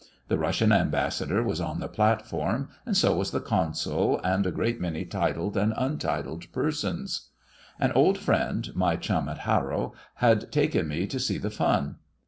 [0.29, 4.81] The Russian Ambassador was on the platform, and so was the Consul, and a great
[4.81, 7.29] many titled and untitled persons.
[7.79, 11.97] An old friend, my chum at Harrow, had taken me to see the fun.